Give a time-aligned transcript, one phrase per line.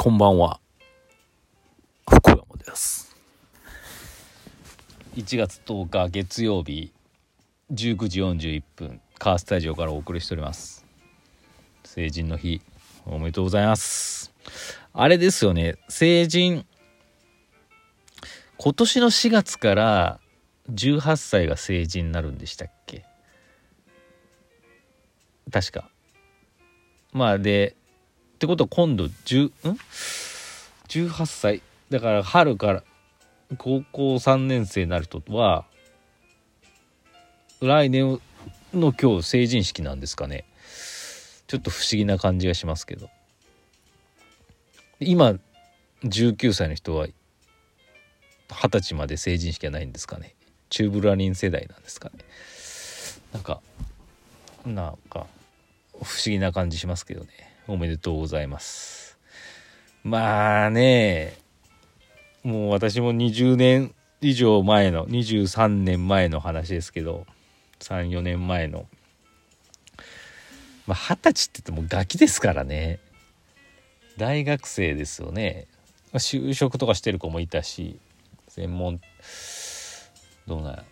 [0.00, 0.60] こんばんは。
[2.08, 3.16] 福山です。
[5.16, 6.92] 1月10日月曜日
[7.72, 10.86] 19時41分、カースタジオからお送りしております。
[11.82, 12.62] 成人の日、
[13.06, 14.32] おめでとうございます。
[14.92, 16.64] あれですよね、成人、
[18.56, 20.20] 今年の4月から
[20.70, 23.04] 18歳が成人になるんでしたっけ？
[25.50, 25.90] 確か。
[27.12, 27.74] まあで、
[28.38, 29.78] ってことは今度10ん
[30.86, 31.60] ？18歳。
[31.90, 32.84] だから春から
[33.56, 35.64] 高校3年生になる人は
[37.60, 38.20] 来年
[38.72, 40.44] の今日成人式なんですかね。
[41.48, 43.10] ちょっと不思議な感じがしますけど。
[45.00, 45.34] 今
[46.04, 50.36] 19歳の人は二十歳まで成人式はないんですかね。
[50.70, 52.18] チューブラリン世代なんですかね。
[53.32, 53.60] なんか
[54.64, 55.26] なんか
[56.00, 57.47] 不思議な感じしますけどね。
[57.68, 59.18] おめでとうございます。
[60.02, 61.36] まあね
[62.42, 67.26] もう私も20年以上前の23年前の話ですけど
[67.80, 68.86] 34年前の。
[70.86, 73.00] まあ二十歳って言ってもガキですからね。
[74.16, 75.66] 大学生ですよね。
[76.14, 77.98] 就職とかしてる子もいたし
[78.48, 78.98] 専門
[80.46, 80.84] どうなん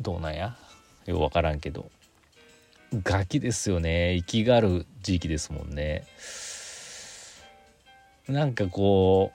[0.00, 0.56] どうなんや？
[1.04, 1.90] よく分からんけど。
[3.02, 4.14] ガキですよね。
[4.16, 6.04] 生きがる時期ですもんね。
[8.28, 9.32] なんかこ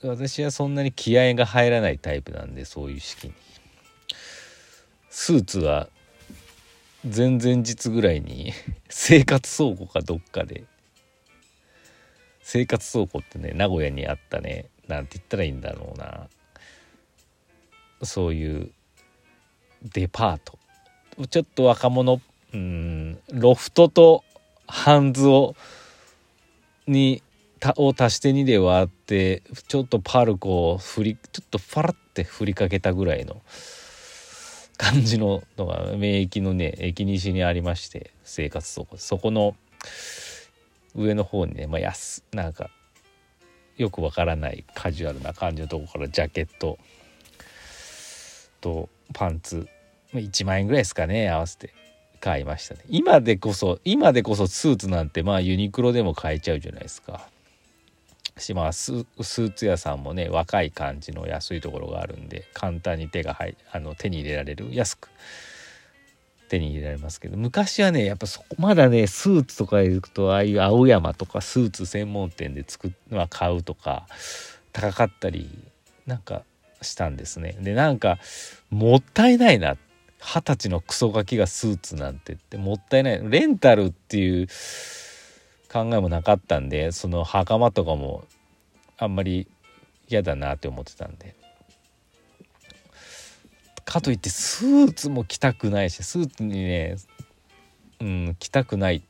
[0.00, 3.34] う私はそんなに気合が入らないタイプなんでそういう式に。
[5.10, 5.88] スーツは
[7.04, 8.52] 前々日ぐらいに
[8.88, 10.64] 生活倉庫かどっかで。
[12.42, 14.66] 生活倉庫ってね名古屋にあったね。
[14.86, 16.28] なんて言ったらいいんだろうな。
[18.02, 18.70] そういう
[19.84, 20.58] デパート。
[21.28, 22.20] ちょっと若者
[22.52, 24.24] うんロフトと
[24.66, 25.54] ハンズを
[26.86, 27.22] に
[27.60, 33.40] たを足して2で割ってちょっとパルコを振りちょっとファラって振りかけたぐらいの
[34.76, 39.56] 感じののが免疫のね駅西にありまして生活倉庫そこの
[40.94, 42.70] 上の方にねまあ安なんか
[43.76, 46.78] よくわからないカジュアルな感じのとこからジャケット
[48.60, 49.68] とパンツ
[50.20, 51.72] 1万円ぐらいですかね合わせて
[52.20, 52.80] 買いましたね。
[52.88, 57.28] 今でこそ今でこそスーツなんてまあユニクロでも買えちゃうじゃないですか。
[58.38, 65.08] しまあスーツ屋さんもね若い感じの安いところがあるんで簡単に手が入あの手に入れられる安く
[66.48, 74.06] 手に入れられますけど昔はねやっぱそこまだねスーツとか行くとああいう青山とかスーツ専門店で作まあ、買うとか
[74.72, 75.48] 高かったり
[76.06, 76.42] なんか
[76.82, 77.56] したんですね。
[77.60, 78.18] でなんか
[78.70, 79.76] もったいないな
[80.26, 83.20] 二十歳のクソガキがスーツなんてってもったいない。
[83.22, 84.48] レンタルっていう
[85.70, 88.24] 考えもなかったんでその袴とかも
[88.96, 89.46] あんまり
[90.08, 91.36] 嫌だなって思ってたんで。
[93.84, 96.96] かといってスーツも着たくないしスーツにね
[98.00, 99.02] うん着たくない。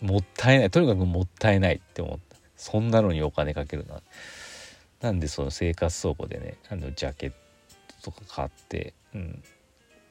[0.00, 0.70] もったいない。
[0.70, 2.36] とにかくもったいないって思った。
[2.56, 4.00] そんなのにお金かけるな。
[5.00, 7.32] なんでその生活倉庫でねあのジャケッ
[8.02, 9.42] トとか買って、うん、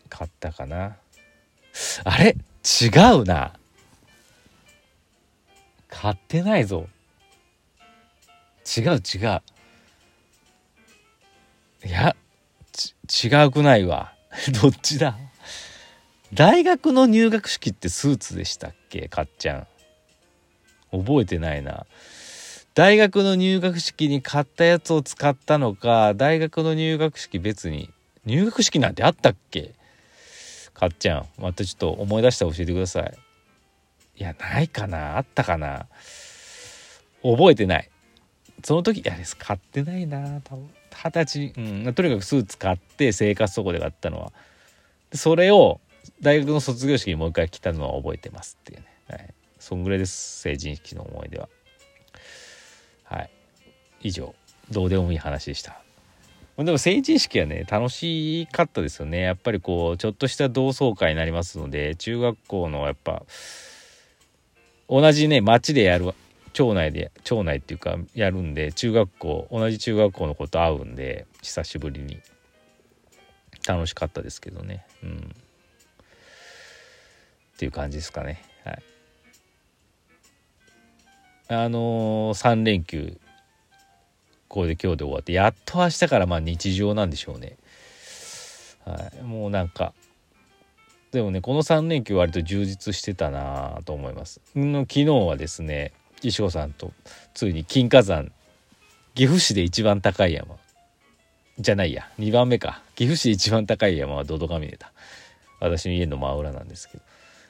[0.10, 0.98] 買ったかな。
[2.04, 2.36] あれ？
[2.64, 2.88] 違
[3.20, 3.54] うな。
[5.88, 6.88] 買ってないぞ。
[8.78, 9.42] 違う違う。
[11.86, 12.16] いや
[13.24, 14.14] 違うくないわ。
[14.62, 15.18] どっちだ？
[16.34, 19.08] 大学の入学式ってスーツでしたっけ？
[19.08, 19.68] かっちゃん。
[20.92, 21.86] 覚えてないな。
[22.74, 27.90] 大学の入学式に買ったやつを使ったのか大学の入学式別に。
[28.26, 29.76] 入学式なんてあったっけ？
[30.76, 33.18] かっちゃんまたちょっと思い出したら教えてください。
[34.18, 35.18] いやないかな。
[35.18, 35.88] あったかな。
[37.24, 37.90] 覚えてない。
[38.64, 39.36] その時いやです。
[39.36, 40.42] 買ってないな。
[40.42, 41.54] 多分二十歳。
[41.58, 41.94] うん。
[41.94, 44.32] とにかくスーツ買って生活そこで買ったのは。
[45.14, 45.80] それを
[46.22, 50.42] 大学の卒業式にもう一回着たのは覚えてますっていうね、はい、そんぐらいです。
[50.42, 51.50] 成人式の思い出は。
[53.04, 53.30] はい。
[54.02, 54.36] 以上。
[54.72, 55.85] どうでもいい話でした。
[56.58, 59.22] でも成人式はね楽しかったですよね。
[59.22, 63.24] やっぱりこうちょっとした同窓会になりますので中学校のやっぱ
[64.88, 66.14] 同じね町でやる
[66.54, 72.20] 町内で町内っていうかやるんで中学校同じ中学校の子と会うんで久しぶりに。
[73.68, 74.86] 楽しかったですけどね。
[75.04, 75.36] うん。
[77.56, 78.44] っていう感じですかね。
[78.64, 78.84] はい。
[81.48, 83.18] あのー、3連休
[84.56, 87.58] これで今日で終わってやっと明日からまあ日常なんでしょうね。
[88.86, 89.22] はい。
[89.22, 89.92] もうなんか
[91.12, 94.40] でもねこの3連休割と充実してたなと思います。
[94.56, 95.92] の昨日はですね
[96.22, 96.94] 石尾さんと
[97.34, 98.32] ついに金華山
[99.14, 100.56] 岐阜市で一番高い山。
[101.60, 102.82] じゃないや2番目か。
[102.96, 104.94] 岐阜市で一番高い山はドドカミネだ。
[105.60, 107.04] 私の家の真裏なんですけど。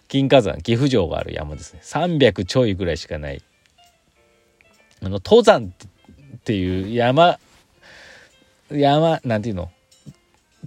[0.07, 1.81] 金華山岐阜城がある山ですね。
[1.83, 3.43] 300ちょいぐらいしかない。
[5.03, 5.85] あの登山って
[6.35, 7.39] ていう山
[8.71, 9.71] 山なんていうの？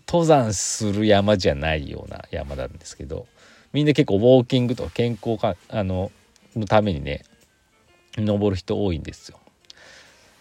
[0.06, 3.26] 登山する山じゃないような山なんですけど
[3.73, 6.11] みんな結構ウォーキングとか健康かあの
[6.56, 7.25] のためにね
[8.17, 9.38] 登る人多いんですよ。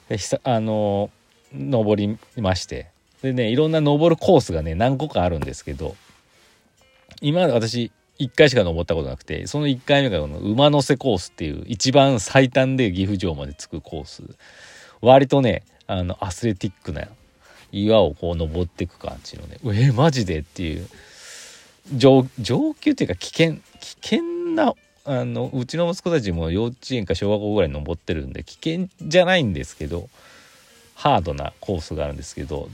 [0.09, 1.09] であの
[1.53, 2.88] 登りまして。
[3.21, 5.95] でねいろんな登るコースがね何個かあるんですけど
[7.19, 14.23] 今まで私1回しか登ったことなくてその1回目がこの馬乗せコースっていう一番最短で岐阜城まで着くコース。
[15.01, 17.07] 割とねあのアスレティックな
[17.71, 20.88] 岩をこう登っていく感じのねえマジでっていう
[21.95, 24.23] 上上級っていうか危険危険
[24.55, 24.73] な
[25.05, 30.09] あのうちの息子たちも幼稚園か小学校ぐらい登ってるんで危険じゃないんですけど
[30.95, 32.69] ハードなコースがあるんですけど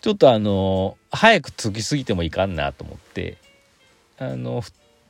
[0.00, 3.36] ちょっとあの早く着きすぎてもいかんなと思って
[4.18, 4.62] あの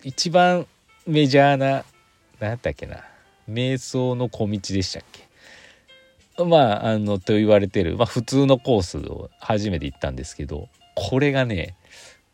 [0.02, 0.66] 一番
[1.06, 1.84] メジャーな
[2.38, 3.04] 何やったっけな
[3.48, 5.29] 瞑想の小道でしたっけ
[6.38, 11.76] まああのと言われてる、まあ、普通のコースを初めて行ったんですけどこれがね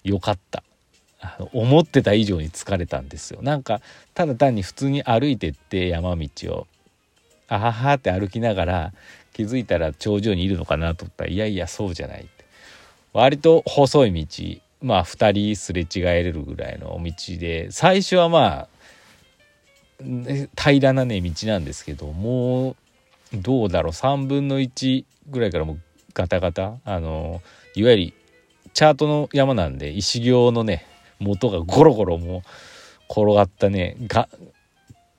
[0.04, 0.62] 良かった。
[1.18, 3.40] あの思ってた以上に疲れたんですよ。
[3.42, 3.80] なんか
[4.14, 6.66] ただ単に普通に歩いてって山道を
[7.48, 8.92] あははって歩きながら
[9.32, 12.44] 気づいたら頂上にいるのかなと思ったらいやいやそうじゃないって。
[13.12, 18.68] 割と細い道まあ2人すれ違えれるぐらいの道で最初はまあ
[20.00, 22.76] 平らなね道なんですけどもう
[23.36, 25.80] どうだろう？3分の1ぐらいからもう
[26.14, 26.76] ガタガタ？
[26.84, 27.42] あの
[27.74, 28.12] いわゆる
[28.74, 30.86] チャートの山なんで石行のね
[31.18, 32.42] 元がゴロゴロも
[33.08, 34.38] 転がったねがっ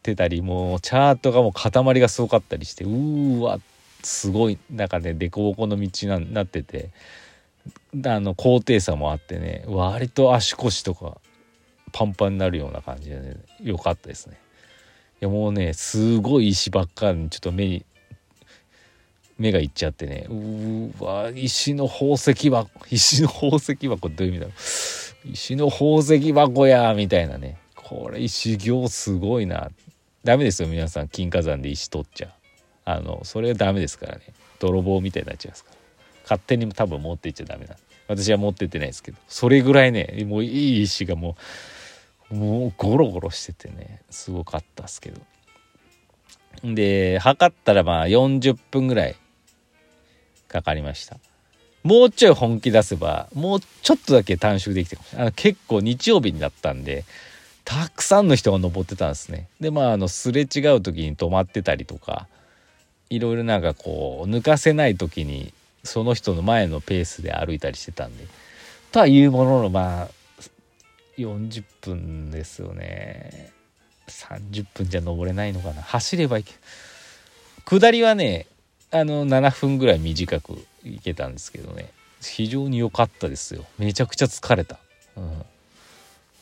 [0.03, 3.59] てたりもうチャートがもう塊がすごかったりしてうーわ
[4.03, 6.89] すごいなんかね凸凹の道になってて
[8.05, 11.17] あの高低差もあってね割と足腰とか
[11.91, 14.37] パンパンになるような感じでね良かったですね。
[15.19, 17.85] いやもうねすごい石ばっかりちょっと目に
[19.37, 20.27] 目がいっちゃってね。
[20.29, 22.69] うわ石の宝石箱。
[22.89, 25.31] 石の宝石箱どういう意味だろう。
[25.31, 27.57] 石の宝石箱やみたいなね。
[27.75, 29.71] これ石行すごいな。
[30.23, 31.07] ダメですよ皆さん。
[31.07, 32.33] 金華山で石取っちゃ。
[32.85, 34.21] あのそれはダメですからね。
[34.59, 35.77] 泥棒みたいになっちゃいますから。
[36.23, 37.75] 勝手に多分持っていっちゃダメな。
[37.75, 39.17] ん私は持ってってないですけど。
[39.27, 41.35] それぐらいねもういい石がも
[42.31, 44.01] うもうゴロゴロしててね。
[44.09, 45.21] すごかったっすけど。
[46.63, 49.15] で測ったらまあ40分ぐらい
[50.47, 51.17] かかりました。
[51.83, 57.05] もうちょい本気出せばもうちょっとだけ短縮できてあの結構日曜日になったんで
[57.63, 59.47] たくさんの人が登ってたんですね。
[59.61, 62.27] でまああのすれ違う時に止まってたりとか
[63.09, 65.53] いろいろなんかこう抜かせない時に
[65.83, 68.25] その人の前のペースで歩いたりしてたんで。
[68.91, 70.07] とはいうもののまあ
[71.17, 73.51] 40分ですよね。
[74.07, 75.81] 30分じゃ登れないのかな。
[75.81, 76.53] 走ればいけ
[77.65, 78.47] 下りはね
[78.89, 81.91] あの7分ぐらい短く行けたんですけどね。
[82.21, 83.65] 非常に良かったですよ。
[83.77, 84.79] めちゃくちゃ疲れた、
[85.15, 85.43] うん、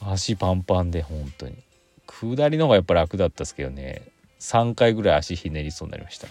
[0.02, 1.56] 足パンパンで本当に。
[2.08, 4.04] 下りの方がやっぱ楽だったですけどね。
[4.40, 6.28] 3回ぐらい足ひねりそうになりました。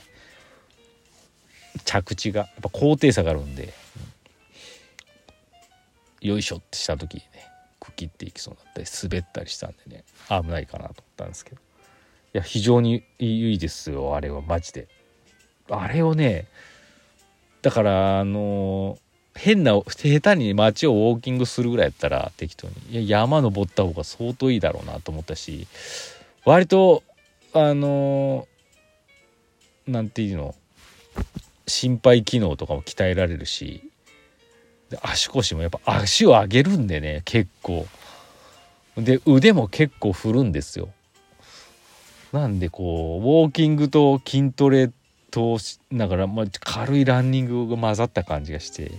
[1.84, 3.74] 着地がやっぱ高低差があるんで、
[6.22, 7.26] うん、よいしょってした時にね
[7.80, 10.04] 茎っていきそうになったり滑ったりしたんでね。
[10.28, 11.56] 危ないかなと思ったんですけど。
[11.56, 14.40] いや非常にいいですよあれは。
[14.40, 14.88] マジで。
[15.70, 16.46] あれをね
[17.62, 18.98] だからあの
[19.34, 22.74] 変な下手に街をウォーキングするぐらいやったら適当に。
[22.90, 25.66] いや山登った方が相当いいだろうなと思ったし
[26.44, 27.02] 割と
[27.52, 28.46] あの
[29.86, 30.54] なんていうの
[31.66, 33.90] 心肺機能とかも鍛えられるし
[35.02, 37.86] 足腰もやっぱ足を上げるんでね結構。
[38.96, 40.88] で腕も結構振るんですよ。
[42.32, 44.90] なんでこうウォーキングと筋トレ
[45.34, 45.58] と
[45.92, 48.92] だから、まあ、軽いランニングが混ざった感じがして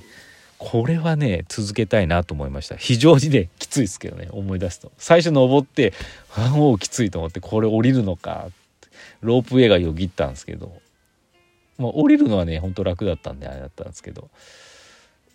[0.57, 2.75] これはね続けたいなと思いました。
[2.75, 4.91] 非常にねきついですけどね思い出すと。
[4.97, 5.93] 最初登って
[6.35, 8.47] あもうきついと思ってこれ降りるのか
[9.21, 10.73] ロープウェイがよぎったんですけど、
[11.77, 14.29] まあ、降りるのはねほんと楽だったんであれだったんですけど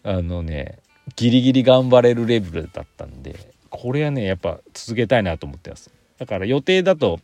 [0.03, 0.79] あのね
[1.17, 3.37] ギリギリ頑張れるレベルだったんで
[3.71, 5.91] これはねやっぱ続けたいなと思ってます。
[6.19, 7.21] だから予定だと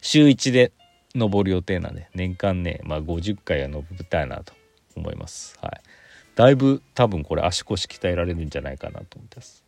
[0.00, 0.72] 週1で
[1.14, 4.54] 登る予定なんで年間ね、まあ、50回は登りたいなと
[4.96, 5.58] 思います。
[5.60, 5.80] はい、
[6.34, 9.62] だいぶ多分これ足腰鍛えられるんじゃないかなと思ってます。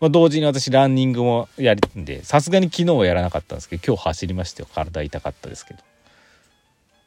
[0.00, 4.68] まあ、同時に私ランニングもやるんでさすがに昨日はやらなかったんですけど今日走りましたよ。
[4.72, 5.80] 体痛かったですけど。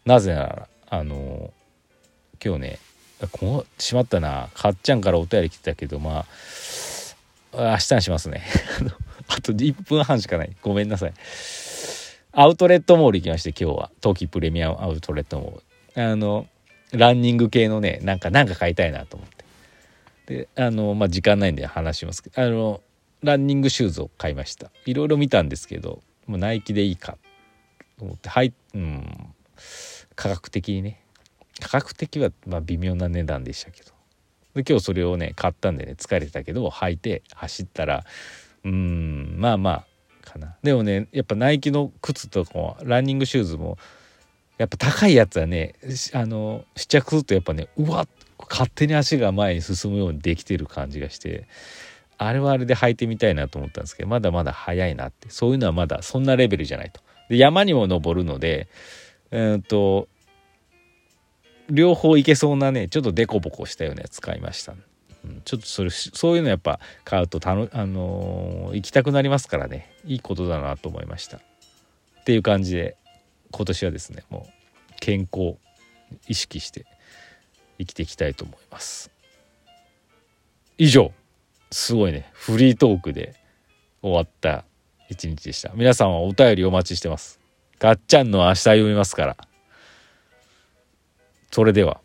[0.05, 1.51] なぜならあの
[2.43, 2.79] 今日ね
[3.31, 4.49] こうしまったな。
[4.53, 6.25] かっちゃんからお便り来てたけどまあ
[7.53, 8.43] 明日にしますね。
[9.27, 10.55] あと1分半しかない。
[10.61, 11.13] ごめんなさい。
[12.35, 13.91] アウトレットモール行きまして今日は。
[14.01, 16.11] 冬季プレミアムアウトレットモール。
[16.11, 16.47] あの
[16.91, 19.29] ランニング系のねなんかなんか買いたいなと思っ
[20.25, 20.47] て。
[20.47, 22.81] であのまあ時間ないんで話しますけどあの
[23.21, 24.71] ランニングシューズを買いました。
[24.87, 27.19] いろいろ見たんですけどもうナイキでいいか
[27.99, 29.05] と思ってはいうん。
[30.15, 31.03] 価格的にね。
[31.59, 33.91] 価格的はまあ微妙な値段でしたけど。
[34.55, 38.03] で今日それをね買ったんでね疲れてたけど履いて走ったら
[38.63, 39.85] うんまあまあ
[40.23, 40.55] かな。
[40.63, 43.77] でもねやっぱナイキの靴とかもランニングシューズも
[44.57, 45.75] やっぱ高いやつはね
[46.13, 48.07] あの試着するとやっぱねうわっ
[48.49, 51.47] 勝手に足が前に進むようにできてる感じがして
[52.17, 55.29] あれはあれで履いてみたいなと思ったんですけどまだまだ早いなって。
[55.29, 57.01] そういうのはまだそんなレベルじゃないと。
[57.29, 58.67] で山にも登るので
[59.31, 60.07] うんと
[61.69, 64.73] 両方いけそうなねちょっとデコボコしたようなやつ買いました、
[65.45, 69.91] ちょっとそれそういうのやっぱ買うとたの、あのー、行きたくなりますからね。
[70.05, 71.37] いいことだなと思いました。
[71.37, 71.39] っ
[72.25, 72.97] ていう感じで
[73.51, 75.55] 今年はですねもう健康
[76.27, 76.85] 意識して
[77.77, 79.11] 生きていきたいと思います。
[80.77, 81.11] 以上
[81.71, 83.35] すごいねフリートークで
[84.01, 84.65] 終わった
[85.09, 85.71] 一日でした。
[85.75, 87.39] 皆さんはお便りお待ちしてます。
[87.79, 89.37] がっちゃんの明日読みますから。
[91.51, 92.02] それでは。